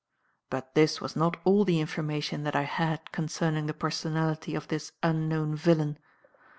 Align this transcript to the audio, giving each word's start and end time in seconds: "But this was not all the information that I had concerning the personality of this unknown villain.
"But 0.49 0.73
this 0.73 0.99
was 0.99 1.15
not 1.15 1.37
all 1.43 1.63
the 1.63 1.79
information 1.79 2.41
that 2.41 2.55
I 2.55 2.63
had 2.63 3.11
concerning 3.11 3.67
the 3.67 3.73
personality 3.75 4.55
of 4.55 4.67
this 4.67 4.93
unknown 5.03 5.53
villain. 5.55 5.99